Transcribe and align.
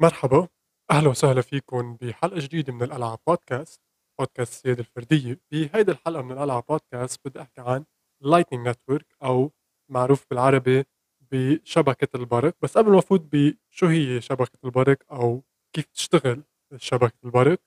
مرحبا 0.00 0.48
أهلا 0.90 1.08
وسهلا 1.08 1.40
فيكم 1.40 1.96
بحلقة 1.96 2.38
جديدة 2.38 2.72
من 2.72 2.82
الألعاب 2.82 3.18
بودكاست 3.26 3.80
بودكاست 4.18 4.52
السيادة 4.52 4.80
الفردية. 4.80 5.40
بهيدي 5.52 5.92
الحلقة 5.92 6.22
من 6.22 6.32
الألعاب 6.32 6.64
بودكاست 6.68 7.28
بدي 7.28 7.40
أحكي 7.40 7.60
عن 7.60 7.84
Lightning 8.20 8.68
Network 8.68 9.06
أو 9.22 9.52
معروف 9.90 10.26
بالعربي 10.30 10.84
بشبكة 11.32 12.16
البرق. 12.16 12.54
بس 12.62 12.78
قبل 12.78 12.92
ما 12.92 12.98
أفوت 12.98 13.20
بشو 13.32 13.86
هي 13.86 14.20
شبكة 14.20 14.58
البرق 14.64 15.12
أو 15.12 15.42
كيف 15.72 15.86
تشتغل 15.86 16.42
شبكة 16.76 17.18
البرق 17.24 17.58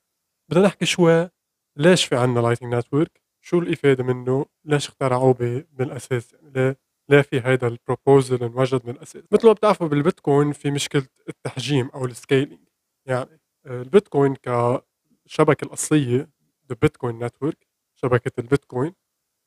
بدنا 0.50 0.66
نحكي 0.66 0.86
شوي 0.86 1.30
ليش 1.78 2.06
في 2.06 2.16
عنا 2.16 2.40
Lightning 2.40 2.76
Network 2.76 3.22
شو 3.42 3.60
الإفادة 3.60 4.04
منه؟ 4.04 4.46
ليش 4.66 4.88
اخترعوه 4.88 5.34
بالاساس 5.72 6.34
يعني 6.34 6.50
ليه 6.52 6.80
ليه 7.12 7.22
في 7.22 7.42
هيدا 7.46 7.68
ال 7.68 7.76
proposal 7.76 8.44
انوجد 8.44 8.86
من 8.86 8.94
الاساس 8.94 9.24
مثل 9.32 9.48
ما 9.48 9.54
بتعرفوا 9.54 9.88
بالبيتكوين 9.88 10.52
في 10.52 10.72
مشكلة 10.72 11.08
التحجيم 11.30 11.90
أو 11.90 12.06
ال 12.06 12.12
scaling 12.12 12.60
يعني 13.08 13.40
آه، 13.66 13.82
البيتكوين 13.82 14.36
كشبكة 14.36 15.66
الأصلية 15.66 16.30
البيتكوين 16.72 17.24
network 17.24 17.68
شبكة 17.96 18.32
البيتكوين 18.40 18.94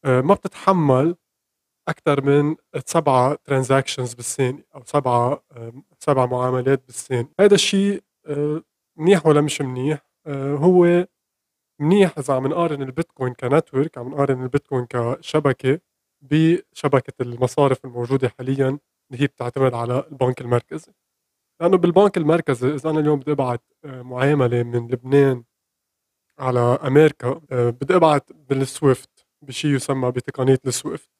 آه، 0.05 0.21
ما 0.21 0.35
بتتحمل 0.35 1.17
أكثر 1.89 2.25
من 2.25 2.57
سبعة 2.87 3.35
transactions 3.35 4.15
بالثانية 4.15 4.67
أو 4.75 4.83
سبعة 4.85 5.45
سبع 5.99 6.27
معاملات 6.27 6.87
بالثانية. 6.87 7.31
هذا 7.41 7.55
الشيء 7.55 8.03
آه، 8.27 8.63
منيح 8.99 9.27
ولا 9.27 9.41
مش 9.41 9.61
منيح؟ 9.61 10.11
هو 10.29 11.07
منيح 11.81 12.19
إذا 12.19 12.35
عم 12.35 12.47
نقارن 12.47 12.83
البيتكوين 12.83 13.35
ك 13.35 13.43
network 13.43 13.99
عم 13.99 14.09
نقارن 14.09 14.43
البيتكوين 14.43 14.87
كشبكة. 14.87 15.81
بشبكة 16.31 17.13
المصارف 17.21 17.85
الموجودة 17.85 18.29
حاليا 18.29 18.79
اللي 19.11 19.23
هي 19.23 19.27
بتعتمد 19.27 19.75
على 19.75 20.05
البنك 20.13 20.41
المركزي. 20.41 20.93
لأنه 21.61 21.77
بالبنك 21.77 22.17
المركزي 22.17 22.75
إذا 22.75 22.91
أنا 22.91 23.01
اليوم 23.01 23.21
بدي 23.21 23.33
أبعت 23.33 23.63
آه، 23.85 24.03
معاملة 24.03 24.63
من 24.63 24.89
لبنان 24.91 25.45
على 26.39 26.61
أمريكا 26.61 27.41
آه، 27.53 27.71
بدي 27.71 27.97
أبعت 27.97 28.33
بالسويفت 28.33 29.27
بشيء 29.43 29.71
يسمى 29.77 30.11
بتقنية 30.13 30.59
السويفت. 30.67 31.11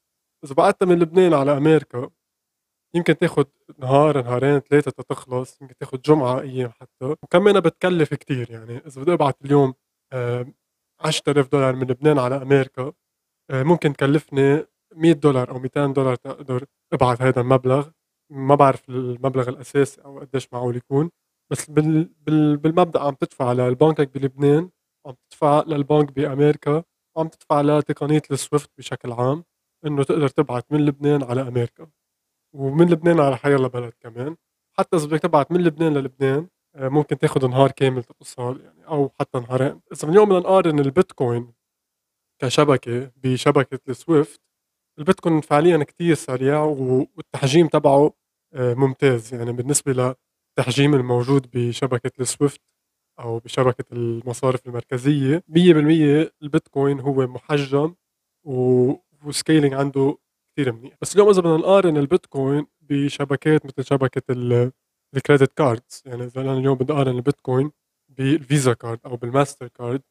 إذا 0.45 0.55
بعتها 0.55 0.87
من 0.87 0.99
لبنان 0.99 1.35
على 1.35 1.57
أمريكا 1.57 2.11
يمكن 2.95 3.19
تاخد 3.19 3.47
نهار 3.79 4.23
نهارين 4.25 4.59
ثلاثة 4.61 4.91
تخلص 5.09 5.63
يمكن 5.63 5.77
تاخد 5.77 6.03
جمعة 6.03 6.41
أيام 6.41 6.71
حتى. 6.71 7.05
وكمان 7.23 7.61
بتكلف 7.61 8.15
كتير 8.15 8.51
يعني. 8.51 8.77
إذا 8.87 9.03
بدي 9.03 9.13
أبعت 9.13 9.37
اليوم 9.45 9.75
10000 11.01 11.49
دولار 11.49 11.77
من 11.77 11.83
لبنان 11.87 12.19
على 12.19 12.43
أمريكا 12.43 12.93
آه، 13.51 13.63
ممكن 13.63 13.93
تكلفني 13.93 14.67
100 14.97 15.13
دولار 15.13 15.51
أو 15.51 15.59
200 15.59 15.87
دولار 15.87 16.15
تقدر 16.17 16.65
ابعث 16.93 17.23
هذا 17.23 17.41
المبلغ. 17.41 17.89
ما 18.31 18.55
بعرف 18.55 18.89
المبلغ 18.89 19.49
الاساسي 19.49 20.03
أو 20.05 20.21
قديش 20.21 20.49
معقول 20.53 20.77
يكون 20.77 21.11
بس 21.53 21.71
بال 21.71 22.05
بال 22.27 22.57
بالمبدأ 22.57 23.01
عم 23.01 23.15
تدفع 23.15 23.53
لبنكك 23.53 24.15
بلبنان 24.15 24.71
عم 25.07 25.15
تدفع 25.31 25.63
للبنك 25.67 26.13
بأمريكا 26.13 26.85
وعم 27.17 27.29
تدفع 27.29 27.61
لتقنية 27.61 28.23
السويفت 28.31 28.71
بشكل 28.79 29.13
عام 29.13 29.45
إنه 29.87 30.03
تقدر 30.03 30.29
تبعت 30.29 30.73
من 30.73 30.85
لبنان 30.87 31.23
على 31.25 31.43
أمريكا. 31.43 31.87
ومن 32.55 32.91
لبنان 32.91 33.21
على 33.21 33.37
حي 33.37 33.57
بلد 33.57 33.93
كمان. 34.01 34.37
حتى 34.79 34.97
إذا 34.97 35.07
بدك 35.07 35.21
تبعت 35.21 35.53
من 35.53 35.61
لبنان 35.65 35.95
للبنان 35.95 36.49
آه، 36.77 36.89
ممكن 36.89 37.19
تاخذ 37.19 37.49
نهار 37.49 37.71
كامل 37.71 38.05
تتصل 38.05 38.61
يعني 38.61 38.87
أو 38.89 39.11
حتى 39.21 39.39
نهارين. 39.41 39.81
إذا 39.93 40.09
من 40.09 40.11
اليوم 40.11 40.29
بدنا 40.29 40.41
نقارن 40.41 40.79
البيتكوين 40.81 41.53
كشبكة 42.43 43.13
بشبكة 43.17 43.81
السويفت 43.89 44.41
البيتكوين 44.99 45.41
فعليا 45.41 45.85
كتير 45.85 46.15
سريع 46.15 46.63
والتحجيم 46.63 47.67
تبعه 47.69 48.13
آه، 48.55 48.75
ممتاز. 48.75 49.35
يعني 49.35 49.53
بالنسبة 49.53 49.93
للتحجيم 50.59 50.95
الموجود 50.95 51.51
بشبكة 51.55 52.11
السويفت 52.21 52.61
أو 53.21 53.39
بشبكة 53.39 53.85
المصارف 53.93 54.67
المركزية 54.67 55.43
100% 55.49 56.33
البيتكوين 56.43 57.01
هو 57.01 57.27
محجم 57.27 57.95
و 58.47 58.63
scaling 58.63 59.75
عنده 59.75 60.19
كثير 60.57 60.73
منيح. 60.73 60.95
بس 61.03 61.15
اليوم 61.15 61.29
إذا 61.31 61.41
بدنا 61.41 61.57
نقارن 61.57 61.97
البيتكوين 61.97 62.67
بشبكات 62.81 63.67
مثل 63.67 63.85
شبكة 63.85 64.23
ال 65.17 65.22
credit 65.22 65.53
cards 65.53 66.03
يعني 66.07 66.25
إذا 66.25 66.41
أنا 66.41 66.53
اليوم 66.59 66.79
بدي 66.79 66.93
أقارن 66.93 67.17
البيتكوين 67.17 67.71
بالفيزا 68.09 68.73
كارد 68.73 69.01
أو 69.07 69.17
بالماستر 69.17 69.69
كارد 69.69 70.03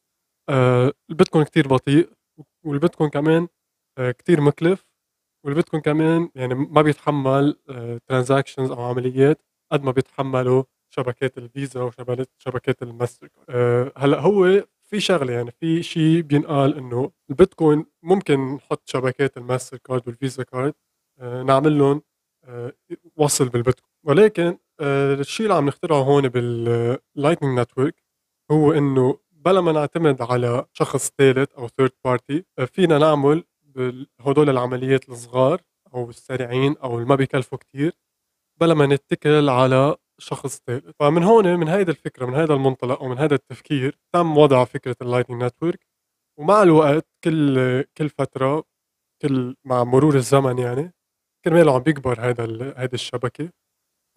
آه 0.49 0.93
البيتكوين 1.09 1.45
كثير 1.45 1.67
بطيء 1.67 2.09
والبيتكوين 2.65 3.09
كمان 3.09 3.47
آه، 3.97 4.11
كتير 4.11 4.41
مكلف 4.41 4.85
والبيتكوين 5.45 5.83
كمان 5.83 6.29
يعني 6.35 6.55
ما 6.55 6.81
بيتحمل 6.81 7.57
transactions 8.07 8.71
آه، 8.71 8.75
أو 8.75 8.81
عمليات 8.83 9.41
قد 9.71 9.83
ما 9.83 9.91
بيتحملوا 9.91 10.63
شبكات 10.89 11.37
الفيزا 11.37 11.81
وشبكات 11.81 12.83
الماستر 12.83 13.27
كارد 13.27 13.91
هلأ 13.97 14.19
هو 14.19 14.63
في 14.83 14.99
شغلة 14.99 15.33
يعني 15.33 15.51
في 15.51 15.83
شيء 15.83 16.21
بينقال 16.21 16.77
إنه 16.77 17.11
البيتكوين 17.29 17.85
ممكن 18.03 18.55
نحط 18.55 18.81
شبكات 18.89 19.37
الماستر 19.37 19.77
كارد 19.77 20.07
والفيزا 20.07 20.43
كارد 20.43 20.73
آه، 21.19 21.43
نعمل 21.43 21.77
لهم 21.79 22.01
وصل 23.15 23.49
بالبيتكوين. 23.49 23.93
ولكن 24.05 24.57
الشيء 24.81 25.45
اللي 25.45 25.57
عم 25.57 25.65
نخترعه 25.67 25.97
هون 25.97 26.27
بال 26.29 26.53
Lightning 26.53 27.59
Network 27.59 28.03
هو 28.51 28.73
إنه 28.73 29.19
بلا 29.31 29.61
ما 29.61 29.71
نعتمد 29.71 30.21
على 30.21 30.65
شخص 30.73 31.11
ثالث 31.17 31.51
أو 31.53 31.67
third 31.67 31.91
party 32.05 32.45
فينا 32.67 32.97
نعمل 32.97 33.43
هدول 34.21 34.49
العمليات 34.49 35.09
الصغار 35.09 35.61
أو 35.93 36.09
السريعين 36.09 36.77
أو 36.77 36.95
اللي 36.95 37.07
ما 37.09 37.15
بيكلفوا 37.15 37.57
كتير 37.57 37.93
بلا 38.61 38.73
ما 38.73 38.85
نتكل 38.85 39.49
على 39.49 39.95
شخص 40.21 40.61
ثالث 40.67 40.91
فمن 40.99 41.23
هون 41.23 41.55
من 41.59 41.67
هيدا 41.67 41.91
الفكرة 41.91 42.25
من 42.25 42.35
هيدا 42.35 42.53
المنطلق 42.53 43.03
ومن 43.03 43.17
هذا 43.17 43.35
التفكير 43.35 43.99
تم 44.13 44.37
وضع 44.37 44.63
فكرة 44.65 44.95
ال 45.01 45.05
Lightning 45.05 45.43
Network 45.43 45.87
ومع 46.39 46.63
الوقت 46.63 47.07
كل 47.23 47.83
كل 47.97 48.09
فترة 48.09 48.63
كل 49.21 49.55
مع 49.65 49.83
مرور 49.83 50.15
الزمن 50.15 50.57
يعني 50.59 50.93
كرماله 51.45 51.75
عم 51.75 51.79
بيكبر 51.81 52.21
هذا 52.21 52.73
هيدي 52.77 52.93
الشبكة. 52.93 53.49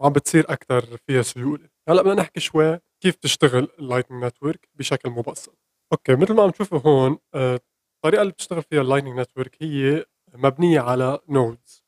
وعم 0.01 0.13
بتصير 0.13 0.53
أكثر 0.53 0.97
فيها 1.07 1.23
سيولة. 1.23 1.69
هلأ 1.89 2.03
بدنا 2.03 2.15
نحكي 2.15 2.41
شوي 2.41 2.81
كيف 3.03 3.17
تشتغل 3.17 3.69
ال 3.79 3.83
Lightning 3.83 4.25
Network 4.25 4.69
بشكل 4.75 5.11
مبسط. 5.11 5.59
أوكي 5.93 6.17
مثل 6.17 6.35
ما 6.35 6.43
عم 6.43 6.51
تشوفوا 6.51 6.79
هون 6.79 7.19
آه، 7.35 7.61
الطريقة 8.07 8.23
اللي 8.23 8.33
بتشتغل 8.33 8.63
فيها 8.63 8.81
ال 8.81 8.85
Lightning 8.85 9.21
Network 9.21 9.63
هي 9.63 10.05
مبنية 10.35 10.81
على 10.81 11.19
nodes 11.29 11.85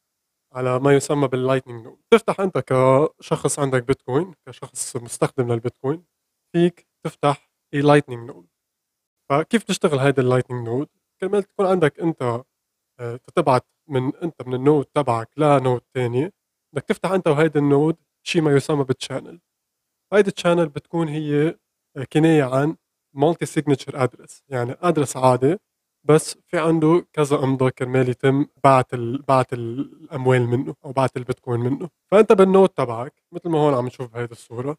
على 0.54 0.78
ما 0.80 0.94
يسمى 0.94 1.28
بال 1.28 1.38
Lightning 1.38 1.84
node 1.84 1.98
تفتح 2.10 2.40
أنت 2.40 2.58
كشخص 2.58 3.58
عندك 3.58 3.82
بيتكوين 3.82 4.34
كشخص 4.46 4.96
مستخدم 4.96 5.52
للبيتكوين 5.52 6.04
فيك 6.52 6.86
تفتح 7.04 7.50
اي 7.74 7.80
Lightning 7.80 8.30
node 8.30 8.48
فكيف 9.30 9.62
تشتغل 9.62 9.98
هيدا 9.98 10.22
ال 10.22 10.27
Lightning 10.27 10.68
node 10.68 10.88
كرمال 11.20 11.42
تكون 11.42 11.66
عندك 11.66 12.00
أنت 12.00 12.42
آه، 13.00 13.20
تبعت 13.36 13.66
من 13.88 14.16
أنت 14.16 14.42
من 14.46 14.54
ال 14.54 14.60
node 14.60 14.84
تبعك 14.84 15.30
ل 15.38 15.47
node 15.47 15.82
ثاني 15.94 16.32
بدك 16.74 16.84
تفتح 16.84 17.10
أنت 17.10 17.28
وهيدا 17.28 17.60
ال 17.60 17.67
node 17.67 17.96
شيء 18.26 18.42
ما 18.42 18.52
يسمى 18.56 18.84
بال 18.84 18.96
channel 18.96 19.40
هيدي 20.12 20.28
ال 20.28 20.33
channel 20.33 20.68
بتكون 20.68 21.08
هي 21.08 21.58
آه، 21.96 22.04
كناية 22.12 22.44
عن 22.44 22.76
multi-signature 23.16 24.04
address 24.04 24.42
يعني 24.48 24.72
address 24.80 25.16
عادي. 25.16 25.58
بس 26.04 26.38
في 26.46 26.58
عنده 26.58 27.06
كذا 27.12 27.36
إمضا 27.44 27.70
كرمال 27.70 28.08
يتم 28.08 28.46
بعت 28.64 28.94
ال... 28.94 29.22
بعت 29.22 29.52
الأموال 29.52 30.46
منه 30.46 30.74
أو 30.84 30.92
بعت 30.92 31.16
البيتكوين 31.16 31.60
منه. 31.60 31.90
فأنت 32.10 32.32
بال 32.32 32.47
node 32.47 32.76
تبعك 32.76 33.22
مثل 33.32 33.48
ما 33.48 33.58
هون 33.58 33.74
عم 33.74 33.86
نشوف 33.86 34.12
بهيدي 34.12 34.32
الصورة 34.32 34.76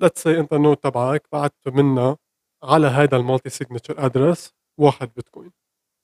let's 0.00 0.22
say 0.22 0.40
أنت 0.40 0.52
ال 0.52 0.58
node 0.58 0.82
تبعك 0.84 1.28
بعت 1.32 1.54
منها 1.66 2.16
على 2.62 2.86
هذا 2.86 3.16
ال 3.16 3.50
multi-signature 3.50 4.06
address 4.06 4.54
واحد 4.80 5.10
بيتكوين. 5.16 5.52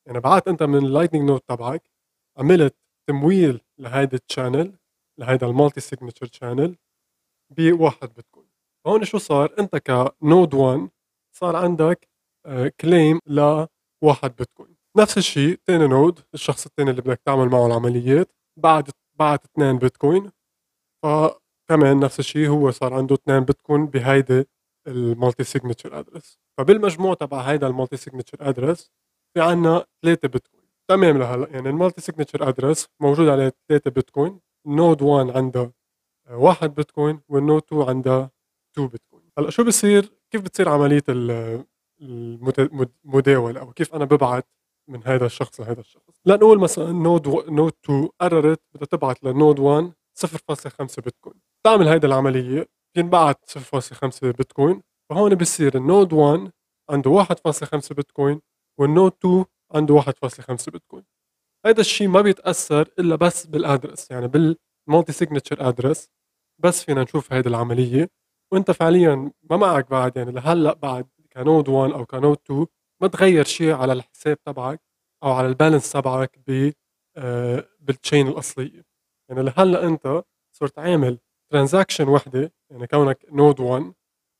يعني 0.06 0.20
بعت 0.20 0.48
أنت 0.48 0.62
من 0.62 0.76
ال 0.76 0.82
Lightning 0.82 1.28
node 1.30 1.48
تبعك 1.48 1.90
عملت 2.38 2.76
تمويل 3.08 3.60
لهيدا 3.78 4.18
ال 4.30 4.36
channel 4.36 4.78
لهيدا 5.20 5.46
ال 5.46 5.80
multi-signature 5.80 6.28
channel 6.32 6.76
بواحد 7.50 8.14
بيتكوين. 8.14 8.48
هون 8.86 9.04
شو 9.04 9.18
صار؟ 9.18 9.54
أنت 9.58 9.76
ك 9.76 9.92
node 9.92 10.54
1 10.54 10.88
صار 11.36 11.56
عندك 11.56 12.08
claim 12.80 13.20
ل 13.26 13.66
واحد 14.04 14.36
بيتكوين. 14.36 14.76
نفس 14.96 15.18
الشيء 15.18 15.58
ثاني 15.66 15.86
node 15.86 16.20
الشخص 16.34 16.66
الثاني 16.66 16.90
اللي 16.90 17.02
بدك 17.02 17.20
تعمل 17.26 17.48
معه 17.48 17.66
العمليات 17.66 18.32
بعد 18.56 18.90
بعت 19.18 19.44
اثنين 19.44 19.78
بيتكوين. 19.78 20.30
فكمان 21.02 22.00
نفس 22.00 22.18
الشيء 22.20 22.48
هو 22.48 22.70
صار 22.70 22.94
عنده 22.94 23.14
اثنين 23.14 23.40
بيتكوين 23.40 23.86
بهيدي 23.86 24.44
ال 24.86 25.44
multi-signature 25.44 25.98
address 25.98 26.38
فبالمجموع 26.58 27.14
تبع 27.14 27.40
هيدا 27.40 27.66
ال 27.66 27.96
multi-signature 27.96 28.38
address 28.40 28.90
في 29.34 29.40
عنا 29.42 29.86
ثلاثة 30.02 30.28
بيتكوين. 30.28 30.64
تمام 30.90 31.18
لهلأ. 31.18 31.48
يعني 31.48 31.68
ال 31.70 32.00
multi-signature 32.00 32.48
address 32.48 32.88
موجود 33.00 33.28
عليه 33.28 33.52
ثلاثة 33.68 33.90
بيتكوين. 33.90 34.40
node 34.66 35.02
1 35.02 35.36
عندها 35.36 35.72
واحد 36.30 36.74
بيتكوين 36.74 37.20
وال 37.28 37.40
node 37.40 37.62
2 37.62 37.82
عندها 37.82 38.30
2 38.72 38.88
بيتكوين. 38.88 39.30
هلأ 39.38 39.50
شو 39.50 39.64
بصير 39.64 40.12
كيف 40.30 40.42
بتصير 40.42 40.68
عملية 40.68 41.02
المداوله 42.04 43.60
أو 43.60 43.72
كيف 43.72 43.94
أنا 43.94 44.04
ببعت 44.04 44.46
من 44.90 45.02
هذا 45.04 45.26
الشخص 45.26 45.60
لهذا 45.60 45.80
الشخص. 45.80 46.20
لنقول 46.26 46.58
مثلا 46.60 46.92
node 46.92 47.26
و... 47.26 47.42
node 47.48 47.72
2 47.84 48.08
قررت 48.20 48.60
بدها 48.74 48.86
تبعت 48.86 49.24
ل 49.24 49.31
node 49.31 49.58
1 49.58 49.92
0.5 50.14 51.00
بيتكوين. 51.04 51.40
تعمل 51.66 51.88
هيدي 51.88 52.06
العملية 52.06 52.68
بينبعت 52.96 53.50
0.5 53.50 54.22
بيتكوين 54.22 54.82
فهون 55.10 55.34
بصير 55.34 55.76
ال 55.76 55.84
node 55.84 56.12
1 56.12 56.52
عنده 56.90 57.24
1.5 57.24 57.92
بيتكوين 57.94 58.40
وال 58.80 58.91
node 58.91 59.12
2 59.24 59.44
عنده 59.74 60.00
1.5 60.00 60.70
بيتكوين. 60.70 61.04
هذا 61.66 61.80
الشيء 61.80 62.08
ما 62.08 62.20
بيتأثر 62.20 62.88
إلا 62.98 63.16
بس 63.16 63.46
بال 63.46 63.61
address 63.61 64.10
يعني 64.10 64.28
بال 64.28 65.12
multi-signature 65.12 65.68
address. 65.68 66.10
بس 66.62 66.84
فينا 66.84 67.02
نشوف 67.02 67.32
هذه 67.32 67.48
العملية 67.48 68.10
وأنت 68.52 68.70
فعليا 68.70 69.32
ما 69.50 69.56
معك 69.56 69.90
بعد 69.90 70.16
يعني 70.16 70.32
لهلأ 70.32 70.74
بعد 70.74 71.06
ك 71.36 71.43
node 71.43 71.68
1 71.68 71.92
أو 71.92 72.06
ك 72.06 72.13
node 72.13 72.38
2 72.44 72.66
ما 73.02 73.08
تغير 73.08 73.44
شيء 73.44 73.72
على 73.72 73.92
الحساب 73.92 74.42
تبعك 74.42 74.80
أو 75.22 75.32
على 75.32 75.46
ال 75.48 75.54
balance 75.54 75.92
تبعك 75.92 76.38
ب 76.46 76.72
آه، 77.16 77.68
بال 77.80 77.94
chain 77.94 78.28
الأصلية. 78.28 78.84
يعني 79.30 79.42
لهلأ 79.42 79.86
أنت 79.86 80.24
صرت 80.56 80.78
عامل 80.78 81.18
transaction 81.50 82.08
وحدة 82.08 82.52
يعني 82.70 82.86
كونك 82.86 83.24
node 83.32 83.60
1 83.60 83.94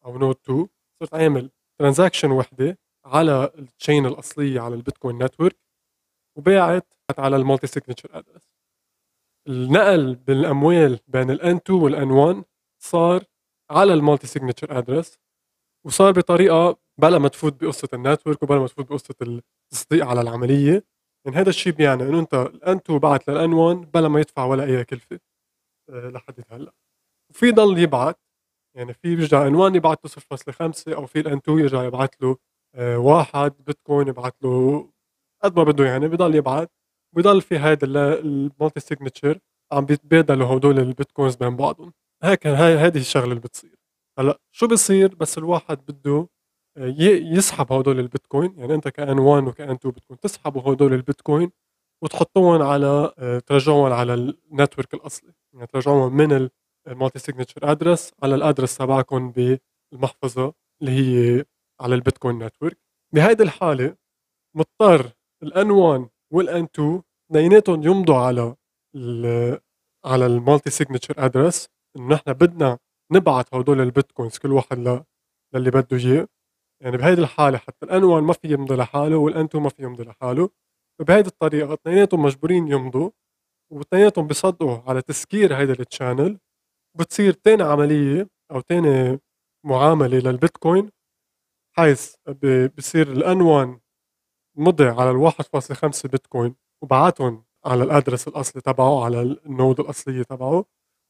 أو 0.04 0.18
node 0.18 0.36
2 0.44 0.68
صرت 1.00 1.14
عامل 1.14 1.50
transaction 1.78 2.30
وحدة 2.30 2.78
على 3.04 3.52
ال 3.58 3.66
chain 3.66 4.06
الأصلية 4.06 4.60
على 4.60 4.74
البيتكوين 4.74 5.22
network 5.24 5.56
وباعت 6.36 6.94
على 7.18 7.36
ال 7.36 7.66
multi-signature 7.66 8.18
address 8.18 8.50
النقل 9.48 10.14
بالأموال 10.14 11.00
بين 11.08 11.30
ال 11.30 11.56
N2 11.56 11.80
وال 11.82 12.10
N1 12.10 12.44
صار 12.82 13.24
على 13.70 13.94
ال 13.94 14.26
multi-signature 14.26 14.78
address 14.78 15.18
وصار 15.86 16.12
بطريقة 16.12 16.76
بلا 17.00 17.18
ما 17.18 17.28
تفوت 17.28 17.64
بقصة 17.64 17.88
ال 17.94 18.00
network 18.00 18.42
وبلا 18.42 18.58
ما 18.58 18.66
تفوت 18.66 18.88
بقصة 18.90 19.14
التصديق 19.72 20.06
على 20.06 20.20
العملية. 20.20 20.84
يعني 21.26 21.36
هذا 21.38 21.48
الشيء 21.50 21.72
بيعني 21.72 22.02
إنه 22.02 22.20
أنت 22.20 22.34
ال 22.34 22.76
N2 22.76 22.98
بعت 22.98 23.28
لل 23.30 23.52
N1 23.52 23.90
بلا 23.92 24.08
ما 24.08 24.20
يدفع 24.20 24.44
ولا 24.44 24.64
أي 24.64 24.84
كلفة 24.84 25.20
آه، 25.90 26.08
لحد 26.10 26.44
هلأ. 26.50 26.72
وفي 27.30 27.52
ضل 27.52 27.78
يبعت 27.78 28.20
يعني 28.76 28.94
في 28.94 29.16
بيرجع 29.16 29.46
N1 29.48 29.76
يبعت 29.76 30.00
له 30.04 30.10
0.5 30.10 30.94
أو 30.96 31.06
في 31.06 31.20
ال 31.20 31.36
N2 31.38 31.58
يرجع 31.60 31.84
يبعت 31.84 32.22
له 32.22 32.36
آه، 32.76 32.98
واحد 32.98 33.54
بيتكوين 33.66 34.08
يبعت 34.08 34.36
له 34.44 34.90
قد 35.44 35.56
ما 35.58 35.64
بده 35.64 35.86
يعني 35.86 36.08
بضل 36.08 36.34
يبعت. 36.34 36.72
بضل 37.16 37.42
في 37.42 37.58
هذا 37.58 37.86
ال 37.86 38.80
multi-signature 38.80 39.38
عم 39.72 39.86
بيتبادلوا 39.86 40.46
هدول 40.58 40.78
البيتكوينز 40.80 41.36
بين 41.36 41.56
بعضهم. 41.56 41.92
هيك 42.24 42.46
هاي 42.46 42.74
هذه 42.76 42.98
الشغلة 42.98 43.24
اللي 43.26 43.40
بتصير. 43.40 43.76
هلأ 44.18 44.40
شو 44.52 44.66
بصير 44.68 45.14
بس 45.14 45.38
الواحد 45.38 45.78
بده 45.88 46.28
يسحب 46.76 47.72
هدول 47.72 48.00
البيتكوين 48.00 48.54
يعني 48.58 48.74
أنت 48.74 48.88
ك 48.88 49.18
N1 49.18 49.46
وك 49.46 49.70
N2 49.70 49.92
بدكم 49.94 50.14
تسحبوا 50.14 50.72
هدول 50.72 50.94
البيتكوين 50.94 51.50
وتحطوهم 52.02 52.62
على 52.62 53.12
آه، 53.18 53.38
ترجعوهم 53.38 53.92
على 53.92 54.14
ال 54.14 54.24
network 54.24 54.94
الأصلي. 54.94 55.32
يعني 55.54 55.66
ترجعوهم 55.66 56.16
من 56.16 56.48
ال 56.88 57.18
multi-signature 57.18 57.70
address 57.72 58.12
على 58.22 58.34
ال 58.34 58.40
address 58.40 58.76
تبعكم 58.78 59.32
بالمحفظة 59.32 60.54
اللي 60.82 60.92
هي 60.92 61.44
على 61.80 61.94
البيتكوين 61.94 62.38
network. 62.44 62.78
بهيدي 63.14 63.42
الحالة 63.42 63.96
مضطر 64.56 65.12
ال 65.42 65.70
N1 65.70 66.08
وال 66.32 66.64
N2 66.74 67.02
اثنيناتهم 67.30 67.82
يمضوا 67.82 68.16
على 68.16 68.56
على 70.04 70.26
ال 70.26 70.70
multi-signature 70.70 71.14
address 71.18 71.68
إنه 71.96 72.08
نحن 72.14 72.32
بدنا 72.32 72.78
نبعث 73.12 73.54
هدول 73.54 73.80
البيتكوينز 73.80 74.38
كل 74.38 74.52
واحد 74.52 74.78
للي 75.54 75.70
بده 75.70 75.96
إياه. 75.96 76.28
يعني 76.84 76.96
بهيدي 76.96 77.20
الحالة 77.20 77.58
حتى 77.58 77.86
ال 77.86 78.04
N1 78.04 78.22
ما 78.22 78.32
في 78.32 78.52
يمضي 78.52 78.74
لحاله 78.76 79.16
وال 79.16 79.44
N2 79.44 79.62
ما 79.64 79.68
في 79.70 79.82
يمضي 79.82 80.02
لحاله. 80.04 80.50
فبهيدي 80.98 81.28
الطريقة 81.28 81.74
اثنيناتهم 81.74 82.22
مجبورين 82.22 82.68
يمضوا 82.68 83.10
واثنيناتهم 83.72 84.26
بيصدقوا 84.26 84.78
على 84.90 85.02
تسكير 85.02 85.56
هيدا 85.56 85.72
ال 85.72 85.81
channel 85.81 86.38
بتصير 86.98 87.32
تاني 87.32 87.62
عملية 87.62 88.28
أو 88.50 88.60
تاني 88.60 89.20
معاملة 89.66 90.18
للبيتكوين 90.18 90.90
حيث 91.76 92.14
بصير 92.78 93.12
ال 93.12 93.40
N1 93.40 93.80
مضي 94.58 94.84
على 94.88 95.10
ال 95.10 95.16
1.5 95.16 96.08
بيتكوين 96.08 96.56
وبعتهم 96.82 97.44
على 97.66 97.84
ال 97.84 97.90
address 97.90 98.28
الأصلي 98.28 98.62
تبعه 98.62 99.04
على 99.04 99.22
ال 99.22 99.34
node 99.34 99.80
الأصلية 99.80 100.22
تبعه. 100.22 100.64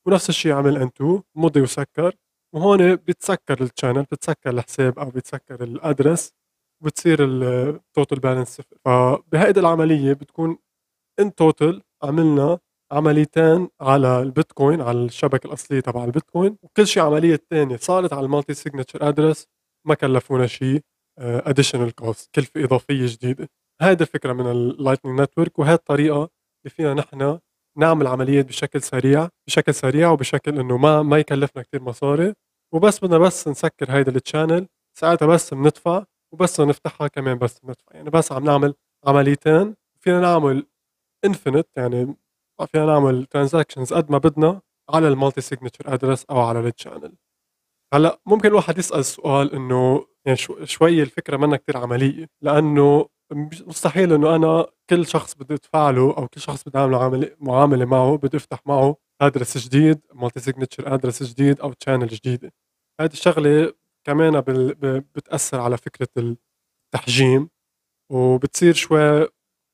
ونفس 0.06 0.28
الشيء 0.28 0.52
عمل 0.52 0.76
N2 0.76 1.22
مضي 1.36 1.60
وسكر. 1.62 2.16
وهون 2.54 2.96
بيتسكر 2.96 3.62
ال 3.62 3.67
channel 3.67 4.02
بتسكر 4.02 4.50
الحساب 4.50 4.98
أو 4.98 5.10
بيتسكر 5.10 5.64
ال 5.64 5.73
address 5.73 6.32
وبتصير 6.82 7.18
ال 7.24 7.40
total 7.40 8.20
balance 8.20 8.48
صفر. 8.48 8.76
فبهيدي 8.84 9.60
العملية 9.60 10.12
بتكون 10.12 10.58
in 11.20 11.34
total 11.34 11.82
عملنا 12.02 12.58
عمليتين 12.92 13.68
على 13.80 14.22
البيتكوين 14.22 14.80
على 14.80 14.98
الشبكة 15.04 15.46
الأصلية 15.46 15.80
تبع 15.80 16.04
البيتكوين 16.04 16.56
وكل 16.62 16.86
شيء 16.86 17.02
عملية 17.02 17.40
ثانية 17.50 17.76
صارت 17.76 18.12
على 18.12 18.24
ال 18.26 18.54
multi-signature 18.54 19.08
address 19.08 19.46
ما 19.86 19.94
كلفونا 19.94 20.46
شيء 20.46 20.80
additional 21.18 21.94
cost 21.94 22.34
كلفة 22.34 22.64
إضافية 22.64 23.06
جديدة. 23.06 23.48
هذه 23.82 24.00
الفكرة 24.00 24.32
من 24.32 24.50
ال 24.50 24.57
Lightning 24.57 25.20
Network 25.20 25.58
وهي 25.58 25.74
الطريقة 25.74 26.16
اللي 26.16 26.70
فينا 26.76 26.94
نحن 26.94 27.38
نعمل 27.78 28.06
عمليات 28.06 28.46
بشكل 28.46 28.82
سريع 28.82 29.28
بشكل 29.48 29.74
سريع 29.74 30.10
وبشكل 30.10 30.58
إنه 30.58 30.76
ما 30.76 31.02
ما 31.02 31.18
يكلفنا 31.18 31.62
كثير 31.62 31.82
مصاري. 31.82 32.34
وبس 32.74 33.04
بدنا 33.04 33.18
بس 33.18 33.48
نسكر 33.48 33.90
هيدا 33.92 34.16
ال 34.16 34.23
channel 34.23 34.68
ساعتها 34.98 35.26
بس 35.26 35.54
بندفع 35.54 36.04
وبس 36.32 36.60
نفتحها 36.60 37.08
كمان 37.08 37.38
بس 37.38 37.58
بندفع 37.60 37.94
يعني 37.94 38.10
بس 38.10 38.32
عم 38.32 38.44
نعمل 38.44 38.74
عمليتين. 39.06 39.76
فينا 40.00 40.20
نعمل 40.20 40.66
infinite 41.24 41.68
يعني 41.76 42.16
فينا 42.72 42.86
نعمل 42.86 43.26
transactions 43.26 43.92
قد 43.94 44.10
ما 44.12 44.18
بدنا 44.18 44.60
على 44.90 45.08
ال 45.08 45.40
multi-signature 45.40 45.94
address 45.94 46.24
أو 46.30 46.40
على 46.40 46.60
ال 46.60 46.67
channel 46.67 47.14
هلأ 47.94 48.20
ممكن 48.26 48.48
الواحد 48.48 48.78
يسأل 48.78 49.04
سؤال 49.04 49.52
إنه 49.54 50.06
يعني 50.26 50.38
شوي 50.64 51.02
الفكرة 51.02 51.36
منا 51.36 51.56
كتير 51.56 51.76
عملية. 51.76 52.28
لأنه 52.42 53.08
مستحيل 53.66 54.12
إنه 54.12 54.36
أنا 54.36 54.66
كل 54.90 55.06
شخص 55.06 55.34
بدي 55.34 55.54
ادفع 55.54 55.90
له 55.90 56.16
أو 56.18 56.28
كل 56.28 56.40
شخص 56.40 56.64
بدي 56.68 56.78
اعمل 56.78 57.36
معاملة 57.40 57.84
معه 57.84 58.16
بدي 58.16 58.36
افتح 58.36 58.60
معه 58.66 58.96
address 59.22 59.58
جديد 59.58 60.00
multi-signature 60.14 60.94
address 60.94 61.22
جديد 61.22 61.60
أو 61.60 61.72
channel 61.72 62.06
جديدة. 62.08 62.52
هذه 63.00 63.12
الشغلة 63.12 63.72
كمان 64.06 64.40
بتأثر 65.14 65.60
على 65.60 65.76
فكرة 65.76 66.08
التحجيم 66.94 67.50
وبتصير 68.12 68.74
شوي 68.74 69.20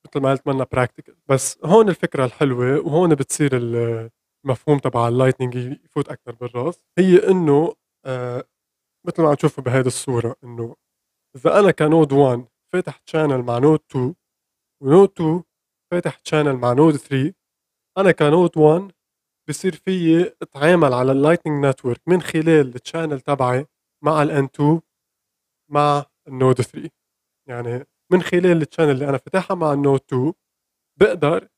مثل 0.07 0.21
ما 0.21 0.31
قلت 0.31 0.47
منا 0.47 0.65
practical 0.73 1.17
بس 1.29 1.59
هون 1.65 1.89
الفكرة 1.89 2.25
الحلوة 2.25 2.81
وهون 2.81 3.15
بتصير 3.15 3.51
المفهوم 4.45 4.79
تبع 4.79 5.09
ال 5.09 5.14
Lightning 5.14 5.57
يفوت 5.57 6.09
أكثر 6.09 6.33
بالرأس 6.35 6.81
هي 6.99 7.29
إنه 7.31 7.75
آه 8.07 8.45
مثل 9.07 9.23
ما 9.23 9.29
عم 9.29 9.35
تشوفوا 9.35 9.65
بهيدي 9.65 9.89
الصورة 9.89 10.37
إنه 10.45 10.77
إذا 11.37 11.61
أنا 11.61 11.71
ك 11.71 11.79
node 11.79 12.13
1 12.13 12.47
فاتح 12.73 12.99
channel 12.99 13.43
مع 13.43 13.59
node 13.59 13.81
2 13.91 14.15
و 14.83 14.88
node 14.88 15.11
2 15.11 15.43
فاتح 15.93 16.19
channel 16.19 16.57
مع 16.57 16.73
node 16.73 16.97
3 16.97 17.35
أنا 17.99 18.13
ك 18.13 18.22
node 18.22 18.59
1 18.59 18.93
بصير 19.51 19.75
فيي 19.75 20.37
أتعامل 20.43 20.95
على 20.95 21.13
ال 21.13 21.18
Lightning 21.18 21.67
Network 21.67 22.01
من 22.07 22.23
خلال 22.23 22.75
ال 22.75 22.81
channel 22.81 23.21
تبعي 23.21 23.67
مع 24.05 24.23
ال 24.23 24.45
N2 24.45 24.81
مع 25.71 26.05
ال 26.29 26.35
node 26.35 26.61
3 26.61 26.91
يعني 27.49 27.87
من 28.13 28.23
خلال 28.23 28.63
ال 28.63 28.66
channel 28.66 28.91
اللي 28.91 29.09
أنا 29.09 29.19
فاتحها 29.19 29.55
مع 29.55 29.73
ال 29.73 29.78
node 29.78 30.01
2 30.09 30.33
بقدر 31.01 31.49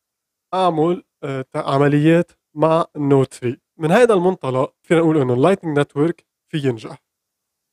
أعمل 0.55 1.05
آه، 1.25 1.45
عمليات 1.55 2.33
مع 2.57 2.87
ال 2.97 3.03
node 3.03 3.27
3 3.27 3.61
من 3.79 3.91
هذا 3.91 4.15
المنطلق 4.15 4.75
فينا 4.83 5.01
نقول 5.01 5.19
إنه 5.19 5.35
ال 5.35 5.39
Lightning 5.39 5.79
Network 5.79 6.27
في 6.53 6.59
ينجح. 6.69 6.99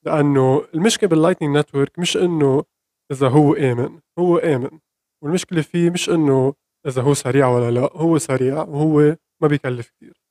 لأنه 0.06 0.68
المشكلة 0.74 1.10
بال 1.10 1.19
Lightning 1.19 1.58
Network 1.58 2.00
مش 2.00 2.18
إنه 2.18 2.64
إذا 3.12 3.30
هو 3.30 3.54
آمن 3.54 4.00
هو 4.20 4.38
آمن. 4.38 4.80
والمشكلة 5.24 5.62
فيه 5.62 5.90
مش 5.90 6.10
إنه 6.10 6.54
إذا 6.88 7.02
هو 7.02 7.14
سريع 7.14 7.48
ولا 7.48 7.72
لا 7.72 7.90
هو 7.94 8.18
سريع 8.18 8.62
وهو 8.64 9.16
ما 9.42 9.48
بيكلف 9.48 9.90
كثير 9.90 10.22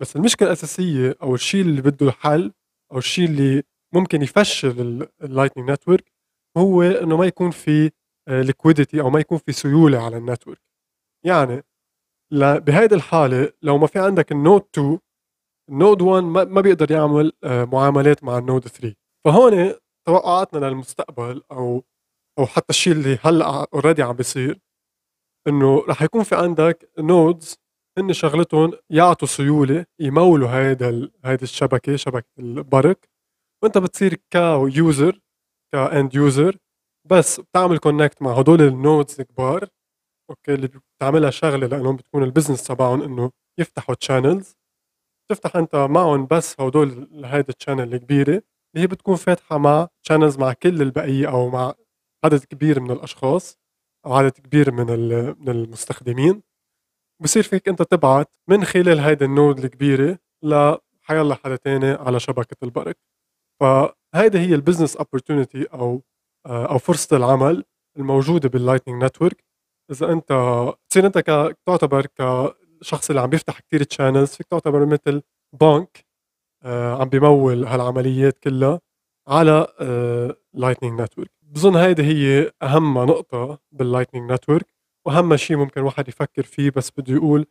بس 0.00 0.16
المشكلة 0.16 0.48
الأساسية 0.48 1.16
أو 1.22 1.34
الشيء 1.34 1.60
اللي 1.60 1.82
بده 1.82 2.12
حل 2.12 2.52
أو 2.92 2.98
الشيء 2.98 3.24
اللي 3.24 3.62
ممكن 3.94 4.22
يفشل 4.22 5.08
ال 5.22 5.27
Lightning 5.27 5.70
Network 5.70 6.12
هو 6.56 6.82
إنه 6.82 7.16
ما 7.16 7.26
يكون 7.26 7.50
في 7.50 7.90
liquidity 8.28 9.00
أو 9.00 9.10
ما 9.10 9.20
يكون 9.20 9.38
في 9.38 9.52
سيولة 9.52 10.04
على 10.04 10.16
ال 10.16 10.21
network. 10.21 10.60
يعني 11.26 11.62
بهيدي 12.32 12.94
الحالة 12.94 13.52
لو 13.62 13.78
ما 13.78 13.86
في 13.86 13.98
عندك 13.98 14.32
ال 14.32 14.38
node 14.38 14.62
2 14.74 14.98
ال 15.70 15.76
node 15.76 16.02
1 16.02 16.24
ما 16.24 16.60
بيقدر 16.60 16.90
يعمل 16.90 17.32
آه، 17.44 17.64
معاملات 17.64 18.24
مع 18.24 18.38
ال 18.38 18.44
node 18.44 18.68
3 18.68 18.96
فهون 19.24 19.74
توقعاتنا 20.06 20.66
للمستقبل 20.66 21.42
أو 21.50 21.84
أو 22.38 22.46
حتى 22.46 22.70
الشيء 22.70 22.92
اللي 22.92 23.18
هلأ 23.22 23.66
already 23.74 24.02
عم 24.02 24.16
بيصير 24.16 24.60
إنه 25.48 25.84
رح 25.88 26.02
يكون 26.02 26.22
في 26.22 26.34
عندك 26.34 26.90
nodes 26.98 27.56
هن 27.98 28.12
شغلتهم 28.12 28.72
يعطوا 28.90 29.28
سيولة 29.28 29.86
يمولوا 30.00 30.48
هيدا 30.50 31.10
هيدي 31.24 31.42
الشبكة 31.42 31.96
شبكة 31.96 32.28
البرق. 32.38 32.98
وأنت 33.62 33.78
بتصير 33.78 34.14
ك 34.30 34.48
user 34.48 35.20
ك 35.74 35.84
end 35.84 36.14
user 36.14 36.56
بس 37.10 37.40
بتعمل 37.40 37.78
connect 37.78 38.22
مع 38.22 38.32
هدول 38.32 38.62
ال 38.62 38.72
nodes 38.72 39.20
الكبار 39.20 39.68
okay 40.30 40.54
اللي 40.54 40.68
بتعملها 40.98 41.30
شغلة 41.30 41.66
لأنهم 41.66 41.96
بتكون 41.96 42.22
ال 42.22 42.27
business 42.27 42.64
تبعهم 42.64 43.02
إنه 43.02 43.30
يفتحوا 43.60 43.94
channels 43.94 44.56
بتفتح 45.30 45.56
أنت 45.56 45.76
معهم 45.76 46.26
بس 46.26 46.60
هدول 46.60 47.08
هيدي 47.24 47.52
ال 47.60 47.64
channel 47.64 47.94
الكبيرة 47.94 48.32
اللي 48.32 48.42
هي 48.84 48.86
بتكون 48.86 49.16
فاتحة 49.16 49.58
مع 49.58 49.88
channels 50.12 50.38
مع 50.40 50.52
كل 50.52 50.82
البقية 50.82 51.30
أو 51.30 51.50
مع 51.50 51.74
عدد 52.24 52.44
كبير 52.44 52.80
من 52.80 52.90
الأشخاص 52.90 53.58
أو 54.06 54.14
عدد 54.14 54.30
كبير 54.32 54.72
من 54.72 54.86
من 55.40 55.48
المستخدمين. 55.48 56.42
بصير 57.20 57.42
فيك 57.42 57.68
أنت 57.68 57.82
تبعت 57.82 58.30
من 58.48 58.64
خلال 58.64 59.00
هيدي 59.00 59.24
ال 59.24 59.32
node 59.32 59.64
الكبيرة 59.64 60.18
لحيالله 60.42 61.34
حدا 61.34 61.56
تاني 61.56 61.90
على 61.90 62.20
شبكة 62.20 62.56
البرق 62.62 62.96
فهيدي 63.60 64.38
هي 64.38 64.54
ال 64.54 64.59
business 64.59 64.96
opportunity 64.98 65.74
أو 65.74 66.02
أو 66.46 66.78
فرصة 66.78 67.16
العمل 67.16 67.64
الموجودة 67.96 68.48
بال 68.48 68.58
Lightning 68.58 69.04
Network 69.04 69.44
إذا 69.90 70.12
أنت 70.12 70.28
تصير 70.90 71.06
أنت 71.06 71.18
ك 71.18 71.56
تعتبر 71.66 72.06
كشخص 72.06 73.10
اللي 73.10 73.20
عم 73.22 73.30
بيفتح 73.30 73.60
كتير 73.60 73.82
channels 73.82 74.28
فيك 74.30 74.46
تعتبر 74.46 74.86
مثل 74.86 75.22
بنك 75.60 76.06
آه، 76.64 77.00
عم 77.02 77.08
بيمول 77.08 77.64
هالعمليات 77.64 78.38
كلها 78.38 78.80
على 79.28 79.66
Lightning 80.54 81.00
Network 81.00 81.30
بظن 81.42 81.76
هيدي 81.76 82.02
هي 82.02 82.52
أهم 82.62 82.98
نقطة 82.98 83.58
بال 83.72 83.83
Lightning 83.83 84.32
Network 84.32 84.66
وأهم 85.06 85.36
شيء 85.36 85.56
ممكن 85.56 85.80
واحد 85.80 86.08
يفكر 86.08 86.42
فيه 86.42 86.70
بس 86.70 86.90
بده 86.96 87.14
يقول 87.14 87.46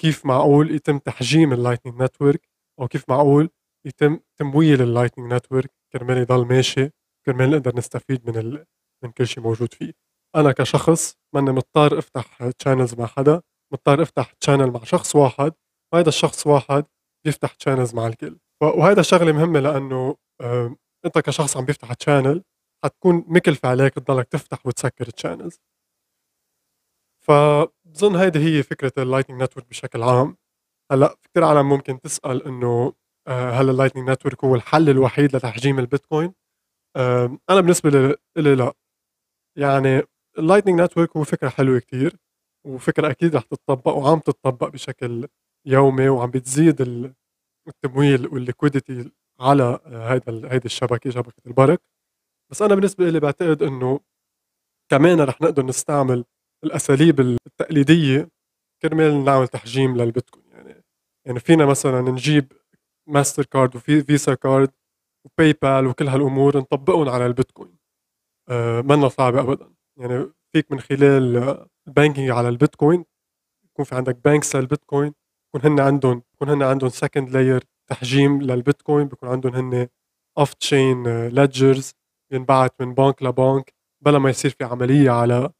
كيف 0.00 0.26
معقول 0.26 0.74
يتم 0.74 0.98
تحجيم 0.98 1.52
ال 1.52 1.57
Lightning 1.57 2.02
Network 2.02 2.48
أو 2.80 2.88
كيف 2.88 3.04
معقول 3.08 3.50
يتم 3.86 4.20
تمويل 4.38 4.82
ال 4.82 4.87
Lightning 4.87 5.32
Network 5.34 5.70
كرمال 5.92 6.18
يضل 6.18 6.46
ماشي 6.46 6.90
كرمال 7.26 7.50
نقدر 7.50 7.76
نستفيد 7.76 8.30
من 8.30 8.36
ال... 8.38 8.66
من 9.04 9.10
كل 9.10 9.26
شيء 9.26 9.42
موجود 9.42 9.74
فيه. 9.74 9.92
أنا 10.36 10.52
كشخص 10.52 11.16
ماني 11.34 11.50
مضطر 11.52 11.98
أفتح 11.98 12.48
channels 12.50 12.94
مع 12.94 13.06
حدا 13.06 13.42
مضطر 13.72 14.02
أفتح 14.02 14.32
channel 14.32 14.70
مع 14.70 14.84
شخص 14.84 15.16
واحد 15.16 15.52
وهذا 15.94 16.08
الشخص 16.08 16.46
واحد 16.46 16.84
بيفتح 17.24 17.54
channels 17.54 17.94
مع 17.94 18.06
الكل. 18.06 18.38
وهذا 18.62 19.00
الشغله 19.00 19.32
مهمة 19.32 19.60
لأنه 19.60 20.16
أنت 21.06 21.18
كشخص 21.18 21.56
عم 21.56 21.64
بيفتح 21.64 21.92
تشانل 21.92 22.44
حتكون 22.84 23.24
مكلفة 23.28 23.68
عليك 23.68 23.94
تضلك 23.94 24.28
تفتح 24.28 24.66
وتسكر 24.66 25.04
channels 25.04 25.60
فبظن 27.26 28.16
هيدي 28.16 28.38
هي 28.38 28.62
فكرة 28.62 28.92
ال 28.98 29.02
Lightning 29.02 29.42
Network 29.42 29.68
بشكل 29.68 30.02
عام. 30.02 30.36
هلأ 30.92 31.16
كثير 31.22 31.44
عالم 31.44 31.68
ممكن 31.68 32.00
تسأل 32.00 32.42
إنه 32.46 32.92
آه، 33.28 33.50
هل 33.50 33.70
ال 33.70 33.74
Lightning 33.74 34.10
Network 34.10 34.44
هو 34.44 34.54
الحل 34.54 34.88
الوحيد 34.90 35.36
لتحجيم 35.36 35.78
البيتكوين؟ 35.78 36.34
أنا 37.50 37.60
بالنسبة 37.60 37.90
لي 38.36 38.54
لا. 38.54 38.72
يعني 39.58 40.02
ال 40.38 40.42
Lightning 40.42 40.80
Network 40.80 41.16
هو 41.16 41.24
فكرة 41.24 41.48
حلوة 41.48 41.78
كتير 41.78 42.16
وفكرة 42.66 43.10
أكيد 43.10 43.36
رح 43.36 43.42
تتطبق 43.42 43.92
وعم 43.96 44.18
تتطبق 44.18 44.68
بشكل 44.68 45.28
يومي 45.66 46.08
وعم 46.08 46.30
بتزيد 46.30 46.80
التمويل 47.68 48.26
وال 48.28 48.43
liquidity 48.43 49.12
على 49.40 49.80
هيدا 49.86 50.52
هيدي 50.52 50.64
الشبكة 50.66 51.10
شبكة 51.10 51.42
البرق. 51.46 51.80
بس 52.52 52.62
أنا 52.62 52.74
بالنسبة 52.74 53.10
لي 53.10 53.20
بعتقد 53.20 53.62
إنه 53.62 54.00
كمان 54.90 55.20
رح 55.20 55.40
نقدر 55.42 55.66
نستعمل 55.66 56.24
الأساليب 56.64 57.20
التقليدية 57.20 58.28
كرمال 58.82 59.24
نعمل 59.24 59.48
تحجيم 59.48 59.96
للبيتكوين. 59.96 60.44
يعني 60.50 60.82
يعني 61.26 61.40
فينا 61.40 61.66
مثلا 61.66 62.00
نجيب 62.00 62.52
ماستر 63.08 63.44
كارد 63.44 63.76
وفي 63.76 64.02
Visa 64.02 64.34
card 64.34 64.70
و 65.26 65.52
PayPal 65.62 65.86
وكل 65.86 66.08
هالأمور 66.08 66.56
نطبقهم 66.56 67.08
على 67.08 67.26
البيتكوين. 67.26 67.78
أه 68.48 68.80
منا 68.80 69.08
صعبة 69.08 69.40
ابدا. 69.40 69.74
يعني 69.98 70.32
فيك 70.52 70.72
من 70.72 70.80
خلال 70.80 71.36
ال 71.88 71.93
banking 71.93 72.30
على 72.30 72.48
البيتكوين 72.48 73.04
يكون 73.64 73.84
في 73.84 73.94
عندك 73.94 74.16
banks 74.24 74.56
للبيتكوين 74.56 75.14
يكون 75.48 75.72
هن 75.72 75.80
عندهم 75.80 76.22
يكون 76.34 76.48
هن 76.48 76.62
عندهم 76.62 76.90
second 76.90 77.30
layer 77.30 77.64
تحجيم 77.90 78.42
للبيتكوين 78.42 79.08
بيكون 79.08 79.28
عندهم 79.28 79.54
هن 79.54 79.88
off-chain 80.38 81.26
ledgers 81.28 81.92
بينبعت 82.30 82.74
من 82.80 82.94
بنك 82.94 83.22
لبنك 83.22 83.74
بلا 84.04 84.18
ما 84.18 84.30
يصير 84.30 84.50
في 84.50 84.64
عملية 84.64 85.10
على 85.10 85.50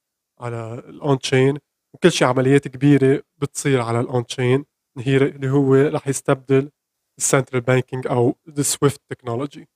على 0.43 0.75
ال 0.89 1.19
on-chain 1.19 1.59
وكل 1.95 2.13
شيء 2.13 2.29
عمليات 2.29 2.69
كبيرة 2.69 3.23
بتصير 3.39 3.81
على 3.81 4.01
ال 4.01 4.27
on-chain 4.27 4.65
اللي 4.99 5.51
هو 5.51 5.75
رح 5.75 6.09
يستبدل 6.09 6.71
ال 7.19 7.24
central 7.24 7.61
banking 7.61 8.07
أو 8.07 8.37
ال 8.49 8.58
SWIFT 8.58 9.01
technology 9.09 9.69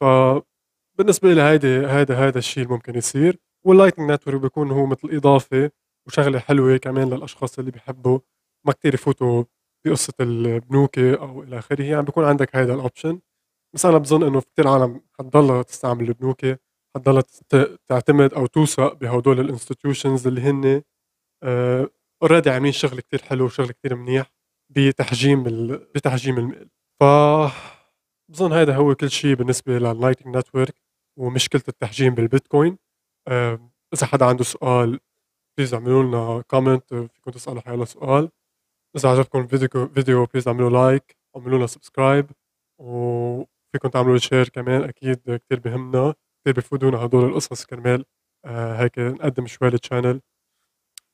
فبالنسبه 0.00 1.32
لي 1.34 1.42
هيدي 1.42 1.86
هيدا 1.86 2.14
هذا 2.16 2.38
الشيء 2.38 2.62
اللي 2.64 2.74
ممكن 2.74 2.94
يصير. 2.94 3.38
وال 3.66 3.74
Lightning 3.74 4.10
Network 4.10 4.40
بيكون 4.40 4.70
هو 4.70 4.86
مثل 4.86 5.08
إضافة 5.12 5.70
وشغلة 6.06 6.38
حلوة 6.38 6.76
كمان 6.76 7.10
للأشخاص 7.10 7.58
اللي 7.58 7.70
بيحبوا 7.70 8.18
ما 8.66 8.72
كتير 8.72 8.94
يفوتوا 8.94 9.44
بقصة 9.86 10.12
البنوكه 10.20 11.14
أو 11.14 11.42
إلى 11.42 11.58
آخره. 11.58 11.82
يعني 11.82 12.02
بيكون 12.02 12.24
عندك 12.24 12.56
هيدا 12.56 12.74
ال 12.74 12.81
option 12.81 13.20
بس 13.74 13.86
أنا 13.86 13.98
بظن 13.98 14.22
إنه 14.22 14.40
كثير 14.40 14.68
عالم 14.68 15.00
حتضلها 15.18 15.62
تستعمل 15.62 16.08
البنوكه 16.08 16.58
حتضلها 16.96 17.22
تعتمد 17.88 18.34
أو 18.34 18.46
توثق 18.46 18.94
بهدول 18.94 19.40
ال 19.40 19.47
institutions 19.47 20.26
اللي 20.26 20.40
هن 20.40 20.82
already 22.22 22.50
uh, 22.50 22.52
عاملين 22.52 22.72
شغل 22.72 23.00
كتير 23.00 23.22
حلو 23.22 23.44
وشغل 23.44 23.70
كتير 23.70 23.94
منيح 23.94 24.32
بتحجيم 24.70 25.42
بتحجيم 25.94 26.38
المال 26.38 26.68
ف 27.00 27.04
بظن 28.32 28.52
هذا 28.52 28.76
هو 28.76 28.94
كل 28.94 29.10
شيء 29.10 29.34
بالنسبة 29.34 29.78
لل 29.78 29.88
Lightning 29.88 30.36
Network 30.36 30.74
ومشكلة 31.18 31.62
التحجيم 31.68 32.14
بالبيتكوين. 32.14 32.78
إذا 33.94 34.06
حدا 34.06 34.26
عنده 34.26 34.44
سؤال 34.44 35.00
please 35.58 35.74
اعملوا 35.74 36.02
لنا 36.02 36.42
comment 36.42 36.94
فيكم 36.94 37.30
تسألوا 37.30 37.60
حيلا 37.60 37.84
سؤال. 37.84 38.30
إذا 38.96 39.08
عجبكم 39.08 39.40
الفيديو 39.40 39.88
فيديو 39.88 40.26
please 40.26 40.48
اعملوا 40.48 40.70
like 40.70 41.16
اعملوا 41.36 41.58
لنا 41.58 41.66
subscribe 41.66 42.30
وفيكم 42.80 43.88
تعملوا 43.92 44.18
share 44.18 44.48
كمان 44.48 44.82
أكيد 44.82 45.20
كثير 45.36 45.60
بهمنا. 45.60 46.14
كثير 46.42 46.54
بفيدونا 46.56 46.98
هدول 47.04 47.24
القصص 47.24 47.64
كرمال 47.66 48.04
آه 48.44 48.74
هيك 48.82 48.98
نقدم 48.98 49.46
شوي 49.46 49.70
لل 49.70 49.81
channel 49.81 50.20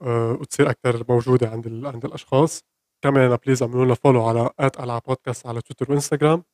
آه 0.03 0.33
وتصير 0.41 0.71
أكثر 0.71 1.05
موجودة 1.09 1.49
عند 1.51 1.85
عند 1.87 2.05
الأشخاص. 2.05 2.63
كمان 3.05 3.37
please 3.37 3.63
اعملوا 3.63 3.85
لنا 3.85 3.95
follow 3.95 4.25
على 4.27 4.51
at 4.61 4.81
العاب 4.81 5.03
بودكاست 5.09 5.47
على 5.47 5.61
تويتر 5.61 5.93
وانستغرام 5.93 6.45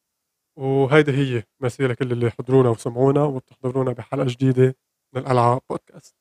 وهيدي 0.58 1.12
هي 1.12 1.44
ميرسي 1.62 1.86
لكل 1.86 2.12
اللي 2.12 2.30
حضرونا 2.30 2.68
وسمعونا 2.70 3.24
وبتحضرونا 3.24 3.92
بحلقة 3.92 4.26
جديدة 4.28 4.76
من 5.16 5.22
الألعاب 5.22 5.60
بودكاست 5.70 6.16